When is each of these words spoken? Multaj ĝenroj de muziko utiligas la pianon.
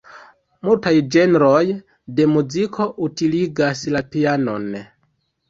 Multaj 0.69 0.93
ĝenroj 1.15 1.59
de 2.21 2.27
muziko 2.33 2.89
utiligas 3.09 3.85
la 3.99 4.05
pianon. 4.17 4.69